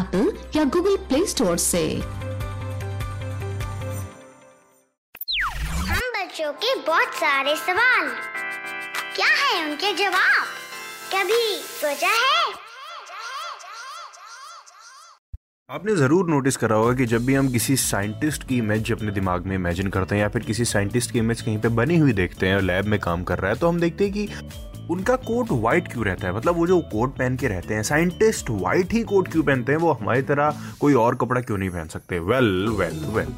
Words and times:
Apple 0.00 0.32
या 0.56 0.64
Google 0.64 0.96
Play 1.08 1.24
Store 1.26 1.56
से। 1.56 1.82
हम 5.88 6.04
बच्चों 6.16 6.52
के 6.64 6.74
बहुत 6.86 7.14
सारे 7.14 7.56
सवाल। 7.56 8.08
क्या 9.16 9.32
है 9.34 9.64
उनके 9.64 9.92
जवाब? 9.94 10.46
कभी 11.14 11.44
सोचा 11.74 12.08
है? 12.08 12.46
आपने 15.70 15.94
ज़रूर 15.96 16.28
नोटिस 16.30 16.56
करा 16.56 16.76
होगा 16.76 16.92
कि 16.94 17.06
जब 17.06 17.24
भी 17.26 17.34
हम 17.34 17.48
किसी 17.52 17.76
साइंटिस्ट 17.76 18.46
की 18.48 18.58
इमेज 18.58 18.92
अपने 18.92 19.12
दिमाग 19.12 19.46
में 19.46 19.54
इमेजिन 19.54 19.88
करते 19.88 20.14
हैं 20.14 20.22
या 20.22 20.28
फिर 20.28 20.42
किसी 20.42 20.64
साइंटिस्ट 20.64 21.10
की 21.10 21.18
इमेज 21.18 21.40
कहीं 21.42 21.58
पे 21.58 21.68
बनी 21.80 21.96
हुई 21.96 22.12
देखते 22.12 22.46
हैं 22.48 22.54
और 22.56 22.62
लैब 22.62 22.84
में 22.84 22.98
काम 23.00 23.24
कर 23.24 23.38
रहा 23.38 23.50
है 23.52 23.58
तो 23.58 23.68
हम 23.68 23.80
देखते 23.80 24.04
हैं 24.04 24.12
कि 24.12 24.28
उनका 24.90 25.14
कोट 25.16 25.50
व्हाइट 25.52 25.88
क्यों 25.92 26.04
रहता 26.04 26.26
है? 26.26 26.36
मतलब 26.36 26.56
वो 26.56 26.66
जो 26.66 26.78
कोट 26.80 27.16
पहन 27.16 27.36
के 27.36 27.48
रहते 27.48 27.74
हैं 27.74 27.82
साइंटिस्ट 27.82 28.50
व्हाइट 28.50 28.92
ही 28.92 29.02
कोट 29.02 29.28
क्यों 29.28 29.42
पहनते 29.42 29.72
हैं? 29.72 29.78
वो 29.78 29.92
हमारी 29.92 30.22
तरह 30.22 30.62
कोई 30.80 30.94
और 30.94 31.14
कपड़ा 31.14 31.40
क्यों 31.40 31.58
नहीं 31.58 31.70
पहन 31.70 31.88
सकते? 31.88 32.18
वेल 32.18 32.68
वेल 32.68 33.04
वेल 33.06 33.34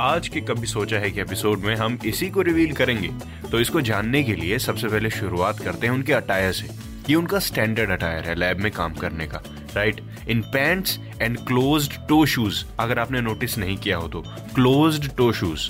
आज 0.00 0.28
के 0.28 0.40
कभी 0.40 0.66
सोचा 0.66 0.98
है 0.98 1.10
कि 1.10 1.20
एपिसोड 1.20 1.58
में 1.58 1.74
हम 1.76 1.98
इसी 2.06 2.28
को 2.30 2.42
रिवील 2.42 2.72
करेंगे। 2.72 3.10
तो 3.50 3.60
इसको 3.60 3.80
जानने 3.80 4.22
के 4.22 4.34
लिए 4.34 4.58
सबसे 4.58 4.88
पहले 4.88 5.10
शुरुआत 5.10 5.60
करते 5.60 5.86
हैं 5.86 5.94
उनके 5.94 6.12
अटायर 6.12 6.52
से। 6.52 6.68
ये 7.08 7.14
उनका 7.14 7.38
स्टैंडर्ड 7.38 7.90
अटायर 7.90 8.24
है 8.24 8.34
लैब 8.34 8.58
में 8.58 8.70
काम 8.72 8.94
करने 8.94 9.26
का 9.26 9.42
right 9.76 10.00
in 10.28 10.40
pants 10.52 10.98
and 11.20 11.38
closed 11.38 11.92
toe 12.08 12.24
shoes 12.26 12.64
अगर 12.80 12.98
आपने 12.98 13.20
नोटिस 13.20 13.58
नहीं 13.58 13.76
किया 13.76 13.96
हो 13.96 14.08
तो। 14.08 14.22
क्लोज्ड 14.54 15.10
टो 15.16 15.32
शूज़ 15.32 15.68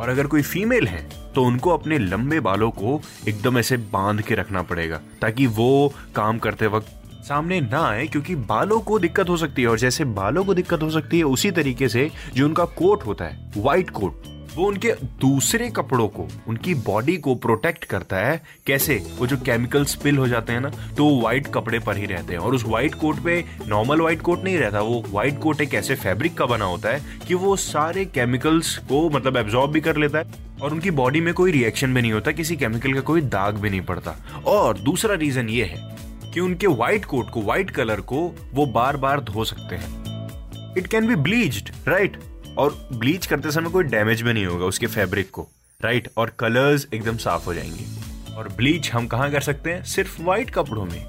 और 0.00 0.08
अगर 0.08 0.26
कोई 0.26 0.42
फीमेल 0.42 0.86
है 0.88 1.02
तो 1.34 1.42
उनको 1.44 1.70
अपने 1.70 1.98
लंबे 1.98 2.40
बालों 2.40 2.70
को 2.70 3.00
एकदम 3.28 3.58
ऐसे 3.58 3.76
बाँध 3.92 4.22
के 4.22 4.34
रखना 4.34 4.62
पड़ेगा, 4.62 5.00
ताकि 5.20 5.46
वो 5.46 5.92
काम 6.16 6.38
करते 6.38 6.66
वक्त 6.66 6.96
सामने 7.24 7.60
ना 7.60 7.82
आए, 7.88 8.06
क्योंकि 8.06 8.34
बालों 8.34 8.80
को 8.80 8.98
दिक्कत 8.98 9.28
हो 9.28 9.36
सकती 9.36 9.62
है। 9.62 9.68
और 9.68 9.78
जैसे 9.78 10.04
बालों 10.04 10.44
को 10.44 10.54
दिक्कत 10.54 10.82
हो 10.82 10.90
सकती 10.90 11.18
है, 11.18 11.24
उसी 11.24 11.50
तरीके 11.50 11.88
से 11.88 12.10
जो 12.34 12.46
उनका 12.46 12.64
कोट 12.64 13.06
होता 13.06 13.24
है 13.24 13.52
व्हाइट 13.56 13.90
कोट 13.90 14.22
वो 14.56 14.66
उनके 14.66 14.92
दूसरे 15.20 15.68
कपड़ों 15.70 16.06
को, 16.08 16.26
उनकी 16.48 16.74
बॉडी 16.76 17.16
को 17.16 17.34
प्रोटेक्ट 17.36 17.84
करता 17.84 18.16
है। 18.18 18.40
कैसे? 18.66 18.94
वो 19.18 19.26
जो 19.26 19.36
केमिकल 19.36 19.84
स्पिल 19.84 20.18
हो 20.18 20.26
जाते 20.28 20.52
हैं 20.52 20.60
ना 20.60 20.70
तो 20.96 21.04
वो 21.04 21.20
व्हाइट 21.20 21.46
कपड़े 21.46 21.78
पर 21.78 21.96
ही 21.96 22.06
रहते 22.06 22.32
हैं। 22.32 22.40
और 22.40 22.54
उस 22.54 22.64
व्हाइट 22.64 22.94
कोट 22.94 23.22
पे 23.24 23.44
नॉर्मल 23.68 24.00
व्हाइट 24.00 24.22
कोट 24.22 24.44
नहीं 24.44 24.56
रहता, 24.58 24.80
वो 24.80 25.02
व्हाइट 25.08 25.38
कोट 25.38 25.60
एक 25.60 25.74
ऐसे 25.74 25.94
फैब्रिक 25.96 26.36
का 26.38 26.46
बना 26.46 26.64
होता 26.64 26.88
है 26.88 27.18
कि 27.28 27.34
वो 27.34 27.56
सारे 27.58 28.04
केमिकल्स 28.06 28.76
को 28.78 29.08
मतलब 29.10 29.36
एब्जॉर्ब 29.36 29.70
भी 29.72 29.80
कर 29.80 29.96
लेता 29.96 30.18
है 30.18 30.48
और 30.62 30.72
उनकी 30.72 30.90
बॉडी 30.92 31.20
में 31.20 31.32
कोई 31.34 31.52
रिएक्शन 31.52 31.94
भी 31.94 32.02
नहीं 32.02 32.12
होता, 32.12 32.30
किसी 32.32 32.56
केमिकल 32.56 32.92
का 32.92 33.00
कोई 33.02 33.20
दाग 33.20 33.56
भी 33.56 33.70
नहीं 33.70 33.80
पड़ता। 33.82 34.16
और 34.46 34.78
दूसरा 34.78 35.14
रीजन 35.14 35.48
ये 35.48 35.64
है 35.64 35.96
कि 36.34 36.40
उनके 36.40 36.66
व्हाइट 36.66 37.04
कोट 37.04 37.30
को 37.30 37.42
व्हाइट 37.42 37.70
कलर 37.70 38.00
को 38.02 38.20
वो 38.54 38.66
बार 38.68 38.96
बार 38.96 39.20
धो 39.22 39.44
सकते 39.44 39.76
हैं। 39.76 40.74
It 40.78 40.86
can 40.86 41.06
be 41.06 41.14
bleached 41.22 41.70
right 41.88 42.16
और 42.58 42.88
ब्लीच 42.92 43.26
करते 43.26 43.50
समय 43.50 43.70
कोई 43.70 43.84
डैमेज 43.84 44.22
भी 44.22 44.32
नहीं 44.32 44.46
होगा 44.46 44.66
उसके 44.66 44.86
फैब्रिक 44.86 45.30
को 45.30 45.48
राइट 45.84 46.08
और 46.16 46.32
कलर्स 46.38 46.88
एकदम 46.94 47.16
साफ़ 47.16 47.44
हो 47.44 47.54
जाएँगे। 47.54 47.84
और 48.34 48.48
ब्लीच 48.48 48.92
हम 48.92 49.06
कहाँ 49.06 49.30
कर 49.30 49.40
सकते 49.40 49.72
हैं? 49.72 49.84
सिर्फ़ 49.84 50.22
व्हाइट 50.22 50.50
कपड़ों 50.50 50.84
में। 50.84 51.06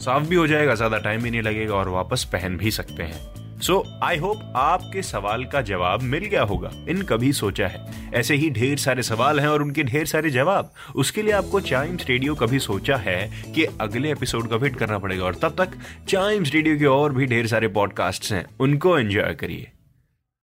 साफ़ 0.00 0.24
भी 0.24 0.36
हो 0.36 0.46
जाएगा, 0.46 0.74
ज़्यादा 0.74 0.98
टाइम 0.98 1.22
भी 1.22 1.30
नहीं 1.30 1.42
लगेगा 1.42 1.74
और 1.74 1.88
वापस 1.88 2.24
पहन 2.24 2.56
भी 2.56 2.70
सकते 2.70 3.02
हैं। 3.02 3.38
सो 3.60 3.84
आई 4.02 4.16
होप 4.16 4.52
आपके 4.56 5.02
सवाल 5.02 5.44
का 5.44 5.60
जवाब 5.60 6.02
मिल 6.02 6.24
गया 6.24 6.42
होगा। 6.42 6.70
इन 6.88 7.02
कभी 7.02 7.32
सोचा 7.32 7.66
है। 7.66 8.10
ऐसे 8.14 8.34
ही 8.34 8.50
ढेर 8.50 8.78
सारे 8.78 9.02
सवाल 9.02 9.40
हैं 9.40 9.48
और 9.48 9.62
उनके 9.62 9.82
ढेर 9.82 10.06
सारे 10.06 10.30
जवाब। 10.30 10.72
उसके 10.96 11.22
लिए 11.22 11.32
आपको 11.32 11.60
चाइम्स 11.60 12.06
रेडियो 12.08 12.34
कभी 12.34 12.58
सोचा 12.58 12.96
है 12.96 13.44
कि 13.54 13.64
अगले 13.64 14.12
एपिसोड 14.12 14.48
का 14.48 14.56
वेट 14.56 14.76
करना 14.76 14.98
पड़ेगा 14.98 15.24
और 15.24 15.34
तब 15.34 15.64
तक 15.64 15.68
चाइम्स 16.08 16.52
रेडियो 16.54 16.78
के 16.78 16.84
और 16.84 17.12
भी 17.12 17.26
ढेर 17.26 17.46
सारे 17.46 17.68
पॉडकास्ट 17.68 18.32
हैं। 18.32 18.46
उनको 18.60 18.98
एंजॉय 18.98 19.34
करिए। 19.34 19.70